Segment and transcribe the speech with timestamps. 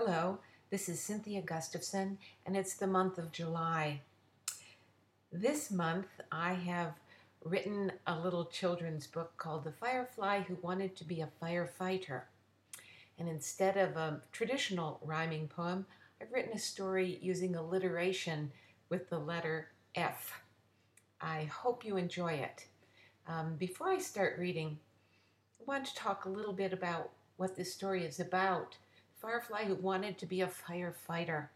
[0.00, 0.38] Hello,
[0.70, 4.00] this is Cynthia Gustavson, and it's the month of July.
[5.32, 6.92] This month, I have
[7.44, 12.22] written a little children's book called The Firefly Who Wanted to Be a Firefighter.
[13.18, 15.84] And instead of a traditional rhyming poem,
[16.22, 18.52] I've written a story using alliteration
[18.90, 20.42] with the letter F.
[21.20, 22.66] I hope you enjoy it.
[23.26, 24.78] Um, before I start reading,
[25.60, 28.76] I want to talk a little bit about what this story is about
[29.20, 31.48] firefly who wanted to be a firefighter.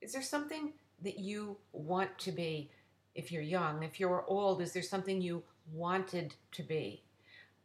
[0.00, 0.72] Is there something
[1.02, 2.70] that you want to be
[3.14, 3.82] if you're young?
[3.82, 7.02] If you're old, is there something you wanted to be?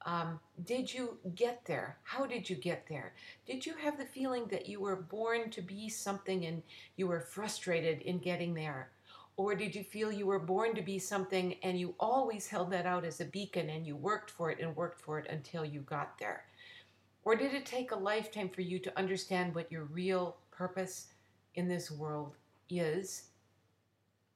[0.06, 1.98] Um, did you get there?
[2.04, 3.14] How did you get there?
[3.46, 6.62] Did you have the feeling that you were born to be something and
[6.98, 8.90] you were frustrated in getting there?
[9.36, 12.86] Or did you feel you were born to be something and you always held that
[12.86, 15.80] out as a beacon and you worked for it and worked for it until you
[15.82, 16.44] got there?
[17.26, 21.08] Or did it take a lifetime for you to understand what your real purpose
[21.56, 22.36] in this world
[22.70, 23.24] is?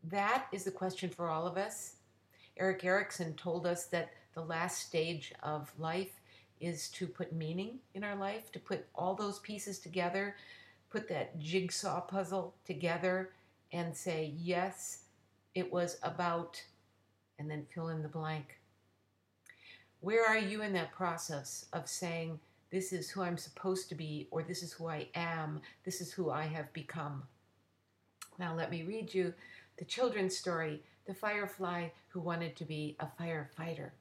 [0.04, 1.96] That is the question for all of us.
[2.58, 6.22] Erik Erikson told us that the last stage of life
[6.60, 10.36] is to put meaning in our life, to put all those pieces together,
[10.90, 13.32] put that jigsaw puzzle together,
[13.74, 15.04] and say, yes,
[15.54, 16.64] it was about,
[17.38, 18.60] and then fill in the blank.
[20.00, 24.28] Where are you in that process of saying, this is who I'm supposed to be,
[24.32, 27.23] or this is who I am, this is who I have become.
[28.38, 29.34] Now, let me read you
[29.78, 33.92] the children's story The Firefly Who Wanted to Be a Firefighter.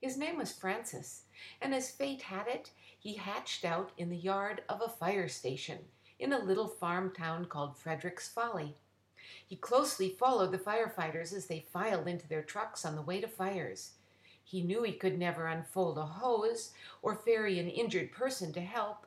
[0.00, 1.24] His name was Francis,
[1.60, 5.78] and as fate had it, he hatched out in the yard of a fire station
[6.18, 8.76] in a little farm town called Frederick's Folly.
[9.46, 13.28] He closely followed the firefighters as they filed into their trucks on the way to
[13.28, 13.92] fires.
[14.50, 19.06] He knew he could never unfold a hose or ferry an injured person to help.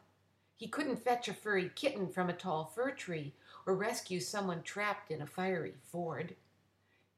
[0.56, 3.34] He couldn't fetch a furry kitten from a tall fir tree
[3.66, 6.38] or rescue someone trapped in a fiery ford.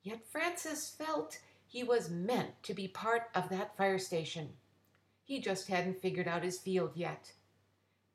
[0.02, 1.38] Yet Francis felt
[1.68, 4.54] he was meant to be part of that fire station.
[5.24, 7.34] He just hadn't figured out his field yet.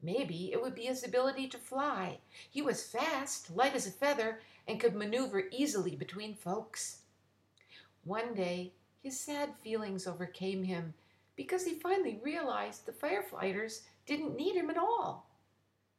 [0.02, 2.18] Maybe it would be his ability to fly.
[2.50, 7.02] He was fast, light as a feather, and could maneuver easily between folks.
[8.02, 8.72] One day,
[9.02, 10.94] his sad feelings overcame him
[11.36, 15.30] because he finally realized the firefighters didn't need him at all.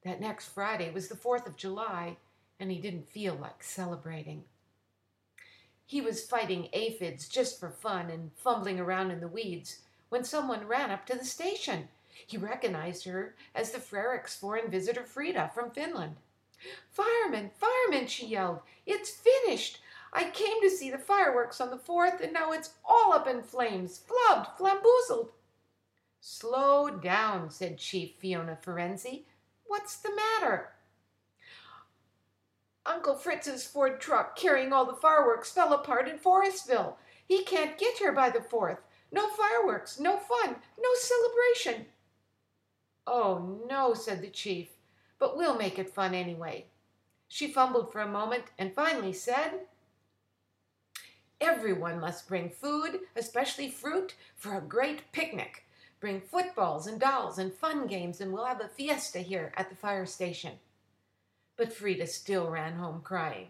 [0.04, 2.18] That next Friday was the 4th of July,
[2.60, 4.44] and he didn't feel like celebrating.
[5.86, 9.80] He was fighting aphids just for fun and fumbling around in the weeds
[10.10, 11.88] when someone ran up to the station.
[12.28, 16.16] He recognized her as the Frericks' foreign visitor Frida from Finland.
[16.92, 18.60] Fireman, fireman, she yelled.
[18.86, 19.80] It's finished.
[20.14, 23.42] I came to see the fireworks on the 4th, and now it's all up in
[23.42, 25.32] flames, flubbed, flamboozled.
[26.20, 29.24] Slow down, said Chief Fiona Ferenzi.
[29.66, 30.70] What's the matter?
[32.86, 36.96] Uncle Fritz's Ford truck carrying all the fireworks fell apart in Forestville.
[37.26, 38.80] He can't get here by the 4th.
[39.12, 41.86] No fireworks, no fun, no celebration.
[43.08, 44.70] Oh, no, said the chief,
[45.20, 46.66] but we'll make it fun anyway.
[47.28, 49.62] She fumbled for a moment and finally said,
[51.42, 55.66] Everyone must bring food, especially fruit, for a great picnic.
[56.00, 59.76] Bring footballs and dolls and fun games, and we'll have a fiesta here at the
[59.76, 60.54] fire station.
[61.58, 63.48] But Frida still ran home crying.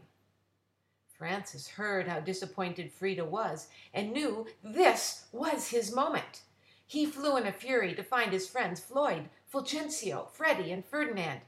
[1.18, 6.42] Francis heard how disappointed Frida was and knew this was his moment.
[6.88, 11.42] He flew in a fury to find his friends Floyd, Fulgencio, Freddie, and Ferdinand.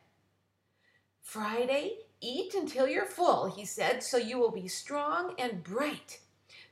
[1.22, 6.20] Friday, eat until you're full, he said, so you will be strong and bright.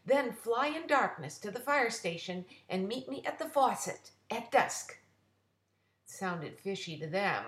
[0.06, 4.52] Then fly in darkness to the fire station and meet me at the faucet at
[4.52, 4.98] dusk.
[6.06, 7.44] Sounded fishy to them,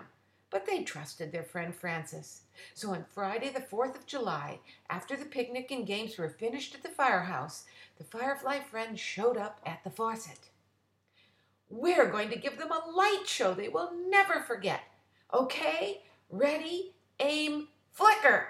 [0.49, 2.43] but they trusted their friend Francis.
[2.75, 4.59] So on Friday, the 4th of July,
[4.89, 7.65] after the picnic and games were finished at the firehouse,
[7.97, 10.49] the Firefly friends showed up at the faucet.
[11.69, 14.81] We're going to give them a light show they will never forget.
[15.33, 18.47] Okay, ready, aim, flicker!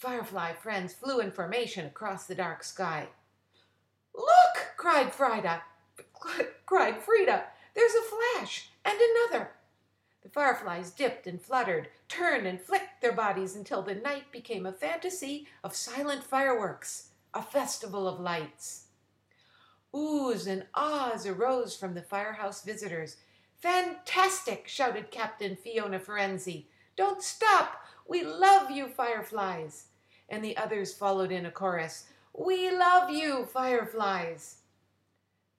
[0.00, 3.06] Firefly friends flew in formation across the dark sky.
[4.14, 4.72] Look!
[4.78, 5.62] cried Frida.
[6.66, 7.44] cried Frida.
[7.74, 9.50] There's a flash and another.
[10.22, 14.72] The fireflies dipped and fluttered, turned and flicked their bodies until the night became a
[14.72, 18.86] fantasy of silent fireworks, a festival of lights.
[19.94, 23.18] Oohs and ahs arose from the firehouse visitors.
[23.58, 24.66] Fantastic!
[24.66, 26.68] shouted Captain Fiona Ferenzi.
[26.96, 27.84] Don't stop!
[28.08, 29.88] We love you, fireflies!
[30.30, 34.58] And the others followed in a chorus We love you, fireflies!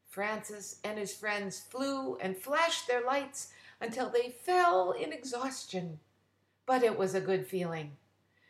[0.07, 6.00] Francis and his friends flew and flashed their lights until they fell in exhaustion.
[6.65, 7.97] But it was a good feeling.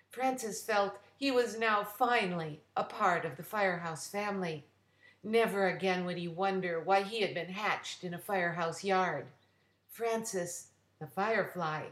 [0.09, 4.65] Francis felt he was now finally a part of the firehouse family.
[5.23, 9.27] Never again would he wonder why he had been hatched in a firehouse yard.
[9.87, 10.69] Francis,
[10.99, 11.83] the firefly,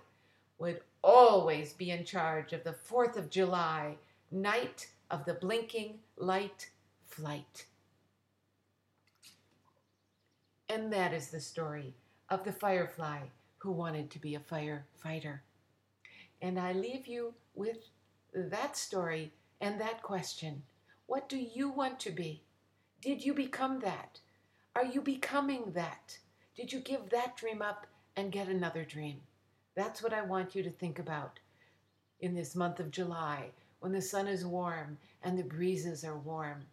[0.57, 3.97] would always be in charge of the 4th of July,
[4.31, 6.69] night of the blinking light
[7.05, 7.65] flight.
[10.69, 11.95] And that is the story
[12.29, 13.21] of the firefly
[13.57, 15.39] who wanted to be a firefighter.
[16.41, 17.89] And I leave you with
[18.33, 20.63] that story and that question
[21.07, 22.43] What do you want to be?
[23.01, 24.19] Did you become that?
[24.75, 26.19] Are you becoming that?
[26.55, 29.21] Did you give that dream up and get another dream?
[29.75, 31.39] That's what I want you to think about
[32.19, 36.65] in this month of July when the sun is warm and the breezes are warm